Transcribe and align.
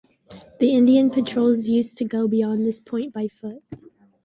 The 0.59 0.71
Indian 0.73 1.11
patrols 1.11 1.69
used 1.69 1.95
to 1.97 2.05
go 2.05 2.27
beyond 2.27 2.65
this 2.65 2.79
point 2.81 3.13
by 3.13 3.27
foot. 3.27 3.61